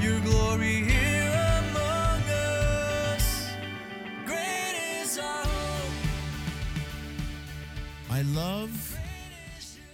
Your 0.00 0.20
glory 0.20 0.82
here 0.84 1.62
among 1.70 2.22
us. 2.22 3.50
Great 4.24 5.00
is 5.02 5.18
our 5.18 5.44
hope. 5.44 5.92
I 8.08 8.22
love 8.22 8.96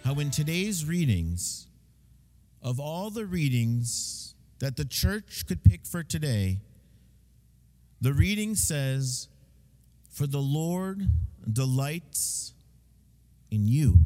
how 0.04 0.14
in 0.20 0.30
today's 0.30 0.84
readings, 0.84 1.66
of 2.62 2.78
all 2.78 3.08
the 3.08 3.24
readings 3.24 4.34
that 4.58 4.77
the 4.77 4.84
church 4.84 5.46
could 5.48 5.64
pick 5.64 5.86
for 5.86 6.02
today, 6.02 6.60
the 8.00 8.12
reading 8.12 8.55
says, 8.55 9.28
For 10.11 10.27
the 10.27 10.41
Lord 10.41 11.08
delights 11.50 12.52
in 13.50 13.66
you. 13.66 14.00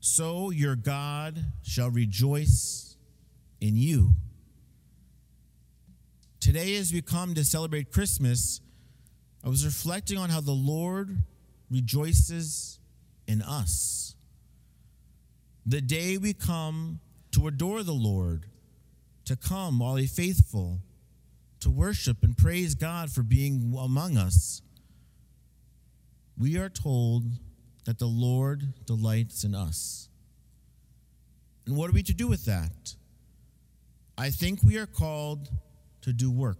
So 0.00 0.50
your 0.50 0.76
God 0.76 1.38
shall 1.62 1.90
rejoice 1.90 2.96
in 3.60 3.76
you. 3.76 4.14
Today, 6.40 6.76
as 6.76 6.90
we 6.90 7.02
come 7.02 7.34
to 7.34 7.44
celebrate 7.44 7.92
Christmas, 7.92 8.62
I 9.44 9.50
was 9.50 9.64
reflecting 9.64 10.16
on 10.16 10.30
how 10.30 10.40
the 10.40 10.52
Lord 10.52 11.18
rejoices 11.70 12.78
in 13.26 13.42
us. 13.42 14.14
The 15.66 15.82
day 15.82 16.16
we 16.16 16.32
come 16.32 17.00
to 17.32 17.46
adore 17.46 17.82
the 17.82 17.92
Lord, 17.92 18.46
to 19.26 19.36
come 19.36 19.82
all 19.82 20.00
ye 20.00 20.06
faithful, 20.06 20.80
to 21.60 21.70
worship 21.70 22.22
and 22.22 22.36
praise 22.36 22.74
God 22.74 23.10
for 23.10 23.22
being 23.22 23.76
among 23.78 24.16
us, 24.16 24.62
we 26.38 26.56
are 26.56 26.70
told 26.70 27.24
that 27.84 27.98
the 27.98 28.06
Lord 28.06 28.74
delights 28.86 29.44
in 29.44 29.54
us. 29.54 30.08
And 31.66 31.76
what 31.76 31.90
are 31.90 31.92
we 31.92 32.02
to 32.04 32.14
do 32.14 32.28
with 32.28 32.44
that? 32.46 32.94
I 34.18 34.30
think 34.30 34.62
we 34.62 34.78
are 34.78 34.86
called 34.86 35.48
to 36.02 36.12
do 36.12 36.30
work 36.30 36.58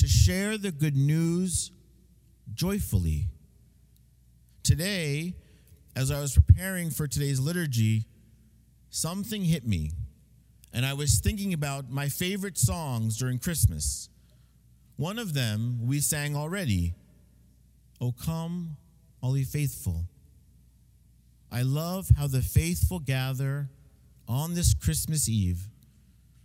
to 0.00 0.08
share 0.08 0.56
the 0.56 0.72
good 0.72 0.96
news 0.96 1.72
joyfully. 2.54 3.26
Today, 4.62 5.34
as 5.94 6.10
I 6.10 6.20
was 6.20 6.34
preparing 6.34 6.88
for 6.88 7.06
today's 7.06 7.38
liturgy, 7.38 8.06
something 8.88 9.44
hit 9.44 9.66
me, 9.66 9.92
and 10.72 10.86
I 10.86 10.94
was 10.94 11.20
thinking 11.20 11.52
about 11.52 11.90
my 11.90 12.08
favorite 12.08 12.56
songs 12.56 13.18
during 13.18 13.38
Christmas. 13.38 14.08
One 14.96 15.18
of 15.18 15.34
them 15.34 15.86
we 15.86 16.00
sang 16.00 16.34
already 16.34 16.94
O 18.00 18.12
come, 18.12 18.78
all 19.22 19.36
ye 19.36 19.44
faithful. 19.44 20.04
I 21.52 21.62
love 21.62 22.08
how 22.16 22.26
the 22.26 22.42
faithful 22.42 23.00
gather 23.00 23.68
on 24.28 24.54
this 24.54 24.74
Christmas 24.74 25.28
Eve 25.28 25.66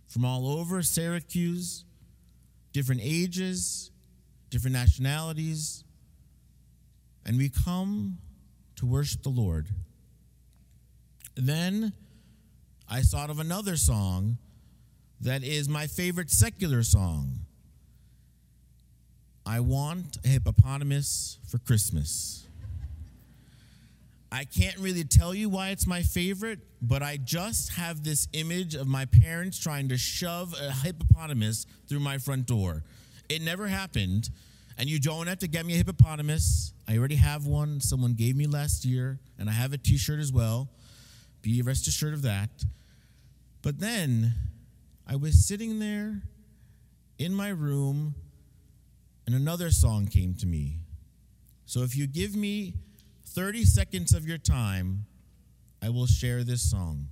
from 0.06 0.24
all 0.24 0.48
over 0.48 0.82
Syracuse 0.82 1.84
different 2.72 3.00
ages, 3.02 3.90
different 4.50 4.74
nationalities, 4.74 5.82
and 7.24 7.38
we 7.38 7.48
come 7.48 8.18
to 8.76 8.84
worship 8.84 9.22
the 9.22 9.30
Lord. 9.30 9.66
Then 11.36 11.94
I 12.86 13.00
thought 13.00 13.30
of 13.30 13.40
another 13.40 13.76
song 13.76 14.36
that 15.20 15.42
is 15.42 15.70
my 15.70 15.86
favorite 15.86 16.30
secular 16.30 16.82
song. 16.82 17.38
I 19.46 19.60
want 19.60 20.18
a 20.22 20.28
hippopotamus 20.28 21.38
for 21.48 21.56
Christmas. 21.58 22.45
I 24.32 24.44
can't 24.44 24.76
really 24.78 25.04
tell 25.04 25.34
you 25.34 25.48
why 25.48 25.70
it's 25.70 25.86
my 25.86 26.02
favorite, 26.02 26.58
but 26.82 27.02
I 27.02 27.16
just 27.16 27.72
have 27.74 28.02
this 28.02 28.26
image 28.32 28.74
of 28.74 28.86
my 28.86 29.04
parents 29.04 29.58
trying 29.58 29.88
to 29.90 29.96
shove 29.96 30.54
a 30.60 30.72
hippopotamus 30.72 31.66
through 31.88 32.00
my 32.00 32.18
front 32.18 32.46
door. 32.46 32.82
It 33.28 33.40
never 33.42 33.68
happened, 33.68 34.30
and 34.78 34.88
you 34.88 34.98
don't 34.98 35.26
have 35.28 35.38
to 35.40 35.48
get 35.48 35.64
me 35.64 35.74
a 35.74 35.76
hippopotamus. 35.76 36.72
I 36.88 36.98
already 36.98 37.16
have 37.16 37.46
one. 37.46 37.80
Someone 37.80 38.14
gave 38.14 38.36
me 38.36 38.46
last 38.46 38.84
year, 38.84 39.20
and 39.38 39.48
I 39.48 39.52
have 39.52 39.72
a 39.72 39.78
t 39.78 39.96
shirt 39.96 40.18
as 40.18 40.32
well. 40.32 40.68
Be 41.42 41.62
rest 41.62 41.86
assured 41.86 42.14
of 42.14 42.22
that. 42.22 42.50
But 43.62 43.78
then 43.78 44.34
I 45.06 45.16
was 45.16 45.46
sitting 45.46 45.78
there 45.78 46.22
in 47.18 47.32
my 47.32 47.48
room, 47.48 48.14
and 49.26 49.34
another 49.34 49.70
song 49.70 50.06
came 50.06 50.34
to 50.34 50.46
me. 50.46 50.78
So 51.64 51.82
if 51.82 51.96
you 51.96 52.06
give 52.06 52.34
me 52.36 52.74
30 53.26 53.64
seconds 53.64 54.14
of 54.14 54.26
your 54.26 54.38
time, 54.38 55.04
I 55.82 55.90
will 55.90 56.06
share 56.06 56.42
this 56.44 56.70
song. 56.70 57.08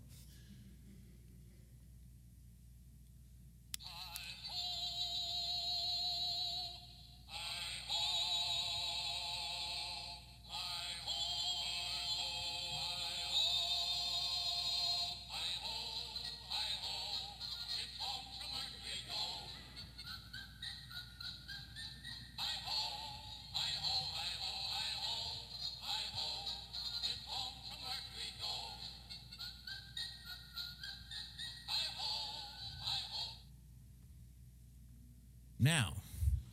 Now, 35.64 35.94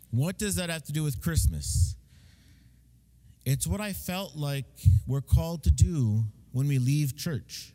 what 0.10 0.38
does 0.38 0.56
that 0.56 0.70
have 0.70 0.86
to 0.86 0.94
do 0.94 1.04
with 1.04 1.22
Christmas? 1.22 1.98
It's 3.44 3.68
what 3.68 3.82
I 3.82 3.92
felt 3.92 4.38
like 4.38 4.64
we're 5.06 5.20
called 5.20 5.64
to 5.64 5.72
do 5.72 6.24
when 6.54 6.70
we 6.70 6.80
leave 6.80 7.18
church. 7.18 7.74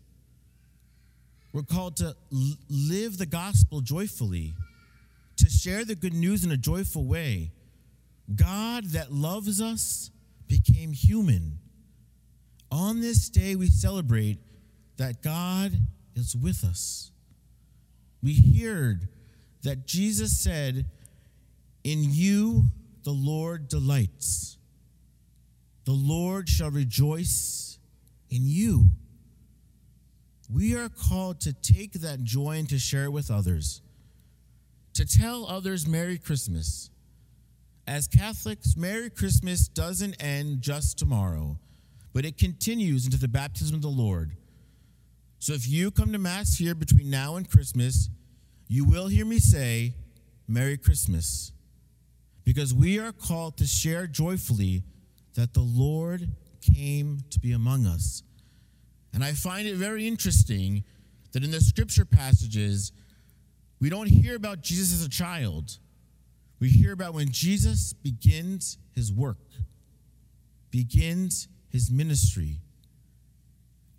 We're 1.53 1.63
called 1.63 1.99
to 1.99 2.17
l- 2.33 2.55
live 2.71 3.19
the 3.19 3.27
gospel 3.27 3.83
joyfully, 3.83 4.55
to 5.37 5.51
share 5.51 5.85
the 5.85 5.95
good 5.95 6.15
news 6.15 6.43
in 6.43 6.53
a 6.53 6.57
joyful 6.57 7.05
way. 7.05 7.53
God 8.35 8.87
that 8.93 9.13
loves 9.13 9.61
us 9.61 10.11
became 10.49 10.93
human. 10.93 11.59
On 12.73 13.03
this 13.03 13.29
day, 13.29 13.57
we 13.57 13.67
celebrate 13.67 14.39
that 14.97 15.23
God 15.23 15.73
is 16.15 16.35
with 16.35 16.65
us. 16.65 17.11
We 18.22 18.59
heard 18.59 19.09
that 19.65 19.87
Jesus 19.87 20.39
said, 20.39 20.87
In 21.86 22.03
you 22.03 22.65
the 23.04 23.12
Lord 23.12 23.68
delights. 23.68 24.59
The 25.84 25.92
Lord 25.92 26.48
shall 26.48 26.72
rejoice 26.72 27.78
in 28.28 28.41
you. 28.42 28.88
We 30.53 30.74
are 30.74 30.88
called 30.88 31.41
to 31.42 31.53
take 31.53 31.92
that 31.92 32.24
joy 32.24 32.59
and 32.59 32.68
to 32.71 32.80
share 32.80 33.04
it 33.04 33.12
with 33.12 33.30
others, 33.30 33.83
to 34.94 35.06
tell 35.06 35.47
others 35.47 35.86
Merry 35.86 36.18
Christmas. 36.18 36.91
As 37.86 38.09
Catholics, 38.09 38.77
Merry 38.77 39.09
Christmas 39.09 39.68
doesn't 39.68 40.21
end 40.21 40.62
just 40.62 40.98
tomorrow, 40.98 41.56
but 42.12 42.24
it 42.24 42.36
continues 42.36 43.04
into 43.04 43.16
the 43.16 43.28
baptism 43.28 43.77
of 43.77 43.83
the 43.83 43.86
Lord. 43.86 44.33
So 45.38 45.53
if 45.53 45.68
you 45.68 45.92
come 45.92 46.10
to 46.10 46.18
Mass 46.18 46.59
here 46.59 46.74
between 46.74 47.10
now 47.10 47.36
and 47.36 47.48
Christmas, 47.48 48.10
you 48.66 48.84
will 48.84 49.06
hear 49.06 49.24
me 49.24 49.38
say, 49.38 49.94
Merry 50.48 50.78
Christmas. 50.78 51.53
Because 52.47 52.72
we 52.72 52.98
are 52.98 53.13
called 53.13 53.59
to 53.59 53.66
share 53.66 54.07
joyfully 54.07 54.84
that 55.34 55.53
the 55.53 55.60
Lord 55.60 56.31
came 56.63 57.19
to 57.28 57.39
be 57.39 57.53
among 57.53 57.84
us. 57.84 58.22
And 59.13 59.22
I 59.22 59.33
find 59.33 59.69
it 59.69 59.77
very 59.77 60.07
interesting 60.07 60.83
that 61.33 61.45
in 61.45 61.51
the 61.51 61.60
scripture 61.60 62.07
passages, 62.07 62.93
we 63.81 63.91
don't 63.91 64.09
hear 64.09 64.34
about 64.34 64.63
Jesus 64.63 64.98
as 64.98 65.04
a 65.04 65.10
child. 65.10 65.77
We 66.59 66.71
hear 66.71 66.93
about 66.93 67.13
when 67.13 67.31
Jesus 67.31 67.93
begins 67.93 68.78
his 68.95 69.13
work, 69.13 69.37
begins 70.71 71.48
his 71.69 71.91
ministry. 71.91 72.60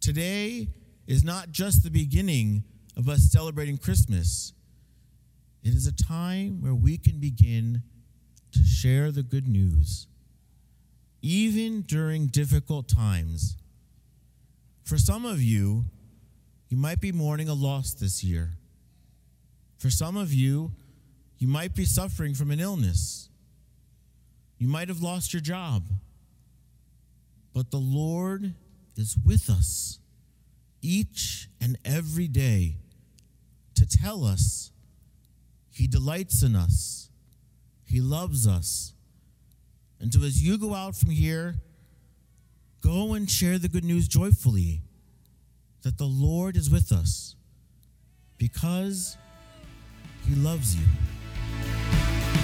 Today, 0.02 0.70
is 1.08 1.24
not 1.24 1.52
just 1.52 1.84
the 1.84 1.90
beginning 1.90 2.64
of 2.98 3.08
us 3.08 3.32
celebrating 3.32 3.78
Christmas, 3.78 4.54
it 5.64 5.74
is 5.74 5.88
a 5.88 5.94
time 5.94 6.62
where 6.62 6.76
we 6.76 6.98
can 6.98 7.20
begin 7.20 7.82
to 8.58 8.64
share 8.64 9.12
the 9.12 9.24
good 9.24 9.48
news, 9.48 10.08
even 11.22 11.82
during 11.82 12.28
difficult 12.28 12.88
times. 12.88 13.56
For 14.84 14.98
some 14.98 15.26
of 15.26 15.42
you, 15.42 15.86
you 16.70 16.78
might 16.78 17.00
be 17.00 17.12
mourning 17.12 17.50
a 17.50 17.54
loss 17.54 17.94
this 17.94 18.24
year. 18.24 18.52
For 19.78 19.90
some 19.90 20.18
of 20.18 20.34
you, 20.34 20.72
you 21.38 21.48
might 21.48 21.76
be 21.76 21.86
suffering 21.86 22.34
from 22.34 22.52
an 22.52 22.60
illness. 22.60 23.30
You 24.58 24.68
might 24.68 24.88
have 24.88 25.02
lost 25.02 25.34
your 25.34 25.42
job. 25.42 25.84
But 27.54 27.72
the 27.72 27.78
Lord 27.78 28.54
is 28.96 29.18
with 29.24 29.50
us 29.50 30.00
each 30.82 31.50
and 31.62 31.78
every 31.86 32.28
day 32.28 32.78
to 33.76 33.86
tell 33.86 34.24
us 34.26 34.72
He 35.70 35.88
delights 35.88 36.44
in 36.44 36.56
us, 36.56 37.10
He 37.88 38.02
loves 38.02 38.46
us. 38.46 38.94
And 40.00 40.14
so, 40.14 40.22
as 40.24 40.44
you 40.44 40.58
go 40.58 40.76
out 40.76 40.96
from 40.96 41.10
here, 41.10 41.56
go 42.82 43.14
and 43.14 43.30
share 43.30 43.58
the 43.58 43.70
good 43.70 43.84
news 43.84 44.08
joyfully 44.08 44.82
that 45.84 45.98
the 45.98 46.06
Lord 46.06 46.56
is 46.58 46.70
with 46.70 46.92
us 46.92 47.36
because 48.38 49.18
He 50.28 50.36
loves 50.36 50.76
you. 50.76 50.84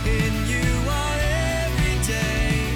In 0.05 0.33
you 0.49 0.89
our 0.89 1.17
every 1.19 2.07
day 2.07 2.69